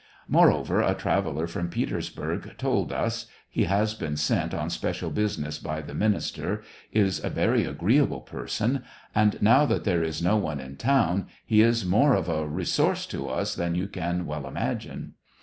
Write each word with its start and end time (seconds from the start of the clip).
Moreover, 0.27 0.81
a 0.81 0.95
traveller 0.95 1.45
from 1.45 1.69
Peters 1.69 2.09
burg 2.09 2.57
told 2.57 2.91
us 2.91 3.27
(he 3.47 3.65
has 3.65 3.93
been 3.93 4.17
sent 4.17 4.51
on 4.51 4.71
special 4.71 5.11
business 5.11 5.59
42 5.59 5.61
SEVASTOPOL 5.61 5.67
IN 5.67 5.75
MAY, 5.75 5.81
by 5.81 5.85
the 5.87 5.93
minister, 6.09 6.63
is 6.91 7.23
a 7.23 7.29
very 7.29 7.65
agreeable 7.65 8.21
person, 8.21 8.83
and, 9.13 9.39
now 9.43 9.67
that 9.67 9.83
there 9.83 10.01
is 10.01 10.19
no 10.19 10.37
one 10.37 10.59
in 10.59 10.75
town, 10.75 11.27
he 11.45 11.61
is 11.61 11.85
more 11.85 12.15
of 12.15 12.27
a 12.27 12.47
resource 12.47 13.05
to 13.05 13.29
us 13.29 13.53
than 13.53 13.75
you 13.75 13.87
can 13.87 14.25
well 14.25 14.47
imagine 14.47 15.13